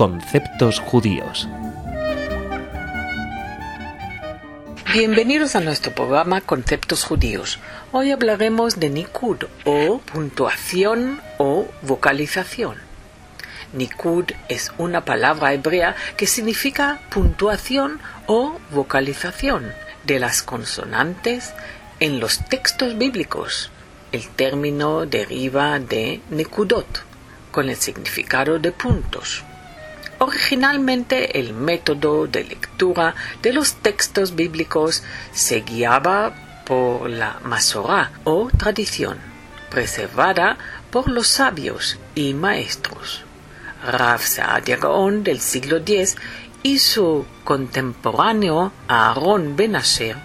Conceptos 0.00 0.80
judíos. 0.80 1.46
Bienvenidos 4.94 5.56
a 5.56 5.60
nuestro 5.60 5.94
programa 5.94 6.40
Conceptos 6.40 7.04
judíos. 7.04 7.58
Hoy 7.92 8.10
hablaremos 8.10 8.80
de 8.80 8.88
Nikud 8.88 9.44
o 9.66 9.98
puntuación 9.98 11.20
o 11.36 11.68
vocalización. 11.82 12.78
Nikud 13.74 14.32
es 14.48 14.72
una 14.78 15.04
palabra 15.04 15.52
hebrea 15.52 15.94
que 16.16 16.26
significa 16.26 17.02
puntuación 17.10 18.00
o 18.24 18.58
vocalización 18.70 19.70
de 20.04 20.18
las 20.18 20.42
consonantes 20.42 21.52
en 21.98 22.20
los 22.20 22.42
textos 22.46 22.96
bíblicos. 22.96 23.70
El 24.12 24.26
término 24.30 25.04
deriva 25.04 25.78
de 25.78 26.22
Nikudot, 26.30 27.04
con 27.50 27.68
el 27.68 27.76
significado 27.76 28.58
de 28.58 28.72
puntos. 28.72 29.44
Originalmente 30.22 31.40
el 31.40 31.54
método 31.54 32.26
de 32.26 32.44
lectura 32.44 33.14
de 33.40 33.54
los 33.54 33.76
textos 33.76 34.34
bíblicos 34.34 35.02
se 35.32 35.62
guiaba 35.62 36.62
por 36.66 37.08
la 37.08 37.40
Masorá 37.42 38.12
o 38.24 38.50
tradición, 38.50 39.16
preservada 39.70 40.58
por 40.90 41.08
los 41.08 41.26
sabios 41.26 41.98
y 42.14 42.34
maestros. 42.34 43.24
Rav 43.82 44.20
Saadia 44.20 44.76
del 45.22 45.40
siglo 45.40 45.78
X 45.78 46.18
y 46.62 46.80
su 46.80 47.24
contemporáneo 47.42 48.72
Aaron 48.88 49.56
Ben 49.56 49.74
Asher 49.74 50.16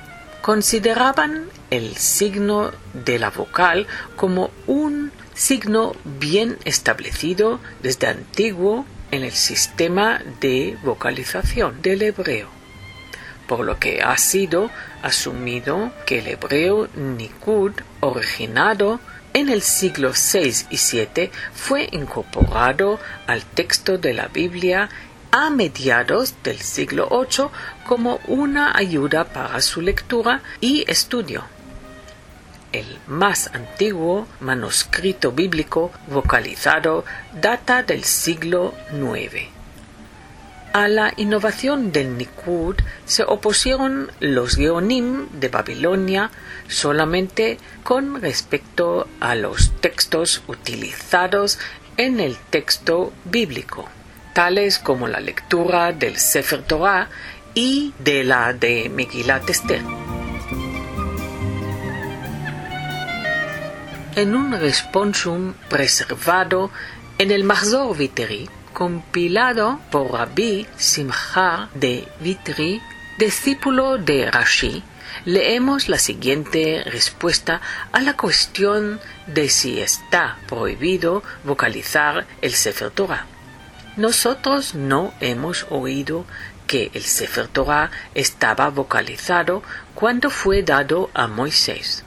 consideraban 0.41 1.45
el 1.69 1.95
signo 1.95 2.71
de 2.93 3.17
la 3.17 3.29
vocal 3.29 3.87
como 4.17 4.51
un 4.67 5.13
signo 5.33 5.93
bien 6.03 6.57
establecido 6.65 7.61
desde 7.81 8.07
antiguo 8.07 8.85
en 9.15 9.23
el 9.23 9.31
sistema 9.31 10.21
de 10.41 10.77
vocalización 10.83 11.81
del 11.81 12.01
hebreo, 12.01 12.49
por 13.47 13.61
lo 13.61 13.79
que 13.79 14.01
ha 14.01 14.17
sido 14.17 14.69
asumido 15.01 15.91
que 16.05 16.19
el 16.19 16.27
hebreo 16.27 16.89
Nikud, 16.95 17.71
originado 18.01 18.99
en 19.33 19.49
el 19.49 19.61
siglo 19.61 20.11
VI 20.11 20.65
y 20.69 20.77
VII, 20.77 21.31
fue 21.53 21.87
incorporado 21.91 22.99
al 23.27 23.43
texto 23.43 23.97
de 23.97 24.13
la 24.13 24.27
Biblia 24.27 24.89
a 25.31 25.49
mediados 25.49 26.35
del 26.43 26.59
siglo 26.59 27.09
VIII 27.09 27.47
como 27.87 28.19
una 28.27 28.77
ayuda 28.77 29.23
para 29.25 29.61
su 29.61 29.81
lectura 29.81 30.41
y 30.59 30.83
estudio 30.89 31.54
el 32.79 32.99
más 33.07 33.49
antiguo 33.53 34.27
manuscrito 34.39 35.31
bíblico 35.31 35.91
vocalizado 36.07 37.05
data 37.41 37.83
del 37.83 38.03
siglo 38.03 38.73
IX. 38.91 39.55
A 40.73 40.89
la 40.89 41.13
innovación 41.15 41.93
del 41.93 42.17
Nikud 42.17 42.75
se 43.05 43.23
opusieron 43.23 44.11
los 44.19 44.57
Geonim 44.57 45.29
de 45.29 45.47
Babilonia 45.47 46.31
solamente 46.67 47.57
con 47.83 48.21
respecto 48.21 49.07
a 49.21 49.35
los 49.35 49.71
textos 49.79 50.43
utilizados 50.47 51.59
en 51.95 52.19
el 52.19 52.35
texto 52.49 53.13
bíblico, 53.23 53.87
tales 54.33 54.77
como 54.77 55.07
la 55.07 55.21
lectura 55.21 55.93
del 55.93 56.17
Sefer 56.17 56.63
Torah 56.63 57.07
y 57.53 57.93
de 57.99 58.25
la 58.25 58.51
de 58.51 58.89
Megillat 58.89 59.49
Esther. 59.49 60.04
En 64.15 64.33
un 64.33 64.53
responsum 64.53 65.53
preservado 65.69 66.71
en 67.17 67.31
el 67.31 67.43
Mahzor 67.43 67.97
Viteri, 67.97 68.49
compilado 68.71 69.79
por 69.91 70.13
Rabbi 70.13 70.65
Simcha 70.77 71.67
de 71.73 72.07
Vitri, 72.21 72.81
discípulo 73.17 73.97
de 73.97 74.31
Rashi, 74.31 74.83
leemos 75.25 75.89
la 75.89 75.99
siguiente 75.99 76.83
respuesta 76.85 77.59
a 77.91 77.99
la 77.99 78.15
cuestión 78.15 79.01
de 79.27 79.49
si 79.49 79.81
está 79.81 80.37
prohibido 80.47 81.21
vocalizar 81.43 82.25
el 82.41 82.53
Sefer 82.53 82.91
Torah. 82.91 83.25
Nosotros 83.97 84.75
no 84.75 85.13
hemos 85.19 85.65
oído 85.69 86.25
que 86.67 86.89
el 86.93 87.03
Sefer 87.03 87.49
Torah 87.49 87.91
estaba 88.13 88.69
vocalizado 88.69 89.61
cuando 89.93 90.29
fue 90.29 90.63
dado 90.63 91.09
a 91.13 91.27
Moisés. 91.27 92.04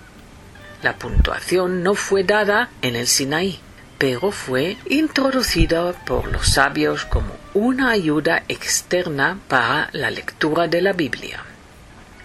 La 0.80 0.94
puntuación 0.94 1.82
no 1.82 1.94
fue 1.94 2.22
dada 2.22 2.70
en 2.82 2.94
el 2.94 3.08
Sinaí, 3.08 3.58
pero 3.98 4.30
fue 4.30 4.76
introducida 4.86 5.92
por 5.92 6.30
los 6.30 6.52
sabios 6.52 7.04
como 7.04 7.34
una 7.52 7.90
ayuda 7.90 8.44
externa 8.46 9.40
para 9.48 9.88
la 9.92 10.10
lectura 10.12 10.68
de 10.68 10.80
la 10.80 10.92
Biblia. 10.92 11.42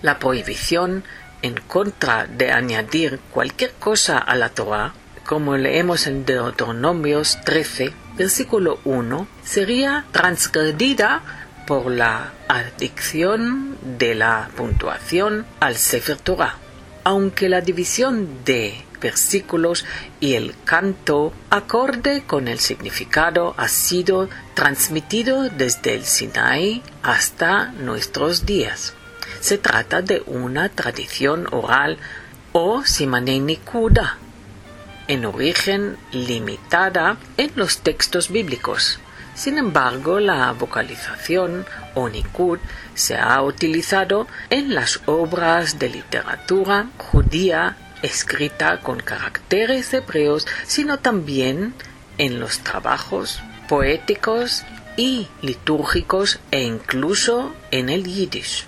La 0.03 0.19
prohibición 0.19 1.03
en 1.41 1.55
contra 1.67 2.27
de 2.27 2.51
añadir 2.51 3.19
cualquier 3.31 3.71
cosa 3.73 4.19
a 4.19 4.35
la 4.35 4.49
Torah, 4.49 4.93
como 5.25 5.57
leemos 5.57 6.05
en 6.05 6.23
Deuteronomios 6.23 7.39
13, 7.45 7.91
versículo 8.15 8.79
1, 8.85 9.27
sería 9.43 10.05
transgredida 10.11 11.23
por 11.65 11.89
la 11.89 12.33
adicción 12.47 13.77
de 13.97 14.13
la 14.13 14.49
puntuación 14.55 15.47
al 15.59 15.75
Sefer 15.75 16.17
Torah 16.17 16.57
aunque 17.03 17.49
la 17.49 17.61
división 17.61 18.43
de 18.45 18.83
versículos 19.01 19.85
y 20.21 20.35
el 20.35 20.55
canto 20.63 21.33
acorde 21.49 22.23
con 22.25 22.47
el 22.47 22.59
significado 22.59 23.53
ha 23.57 23.67
sido 23.67 24.29
transmitido 24.53 25.49
desde 25.49 25.93
el 25.95 26.05
Sinai 26.05 26.81
hasta 27.01 27.65
nuestros 27.73 28.45
días. 28.45 28.93
Se 29.41 29.57
trata 29.57 30.01
de 30.01 30.23
una 30.25 30.69
tradición 30.69 31.47
oral 31.51 31.97
o 32.53 32.85
simanenikuda, 32.85 34.17
en 35.07 35.25
origen 35.25 35.97
limitada 36.13 37.17
en 37.35 37.51
los 37.55 37.79
textos 37.79 38.29
bíblicos. 38.29 38.99
Sin 39.35 39.57
embargo, 39.57 40.19
la 40.19 40.51
vocalización 40.51 41.65
o 41.95 42.07
nikud 42.07 42.59
se 42.93 43.17
ha 43.17 43.41
utilizado 43.41 44.27
en 44.49 44.75
las 44.75 45.01
obras 45.05 45.79
de 45.79 45.89
literatura 45.89 46.87
judía 46.97 47.77
escrita 48.03 48.79
con 48.81 48.99
caracteres 48.99 49.93
hebreos, 49.93 50.45
sino 50.65 50.99
también 50.99 51.73
en 52.17 52.39
los 52.39 52.59
trabajos 52.59 53.41
poéticos 53.67 54.63
y 54.97 55.27
litúrgicos 55.41 56.39
e 56.51 56.61
incluso 56.61 57.55
en 57.71 57.89
el 57.89 58.03
yiddish. 58.03 58.67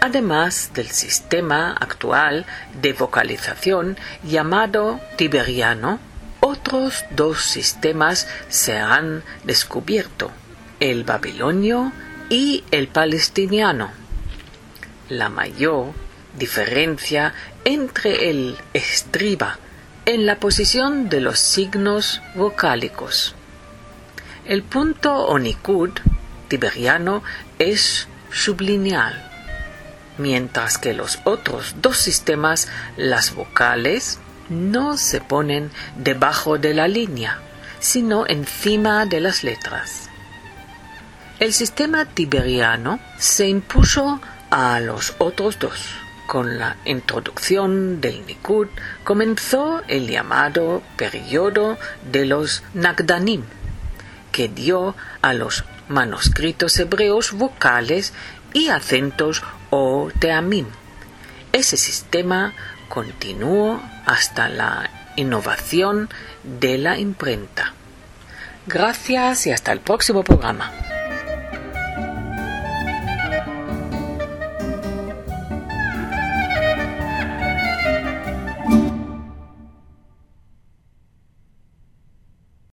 Además 0.00 0.70
del 0.72 0.88
sistema 0.88 1.72
actual 1.72 2.46
de 2.80 2.94
vocalización 2.94 3.98
llamado 4.22 4.98
tiberiano, 5.16 6.00
otros 6.60 7.04
dos 7.10 7.42
sistemas 7.42 8.28
se 8.48 8.76
han 8.76 9.22
descubierto, 9.44 10.30
el 10.78 11.04
babilonio 11.04 11.90
y 12.28 12.64
el 12.70 12.88
palestiniano. 12.88 13.90
La 15.08 15.30
mayor 15.30 15.92
diferencia 16.38 17.32
entre 17.64 18.30
el 18.30 18.56
estriba 18.74 19.58
en 20.04 20.26
la 20.26 20.36
posición 20.36 21.08
de 21.08 21.20
los 21.20 21.38
signos 21.38 22.20
vocálicos. 22.34 23.34
El 24.44 24.62
punto 24.62 25.14
onikud 25.14 25.90
tiberiano 26.48 27.22
es 27.58 28.06
sublineal, 28.30 29.30
mientras 30.18 30.76
que 30.76 30.92
los 30.92 31.20
otros 31.24 31.76
dos 31.80 31.96
sistemas, 31.96 32.68
las 32.96 33.34
vocales, 33.34 34.18
no 34.50 34.98
se 34.98 35.20
ponen 35.22 35.70
debajo 35.96 36.58
de 36.58 36.74
la 36.74 36.88
línea, 36.88 37.38
sino 37.78 38.26
encima 38.26 39.06
de 39.06 39.20
las 39.20 39.42
letras. 39.42 40.10
El 41.38 41.54
sistema 41.54 42.04
tiberiano 42.04 43.00
se 43.18 43.48
impuso 43.48 44.20
a 44.50 44.78
los 44.80 45.14
otros 45.18 45.58
dos. 45.58 45.94
Con 46.26 46.58
la 46.58 46.76
introducción 46.84 48.00
del 48.00 48.26
Nikud 48.26 48.68
comenzó 49.02 49.82
el 49.88 50.06
llamado 50.06 50.82
periodo 50.96 51.78
de 52.12 52.26
los 52.26 52.62
Nagdanim, 52.74 53.42
que 54.30 54.48
dio 54.48 54.94
a 55.22 55.32
los 55.32 55.64
manuscritos 55.88 56.78
hebreos 56.78 57.32
vocales 57.32 58.12
y 58.52 58.68
acentos 58.68 59.42
o 59.70 60.10
teamim. 60.20 60.66
Ese 61.52 61.76
sistema 61.76 62.52
continuó 62.90 63.80
hasta 64.04 64.50
la 64.50 64.90
innovación 65.16 66.10
de 66.42 66.76
la 66.76 66.98
imprenta. 66.98 67.72
Gracias 68.66 69.46
y 69.46 69.52
hasta 69.52 69.72
el 69.72 69.80
próximo 69.80 70.22
programa. 70.22 70.70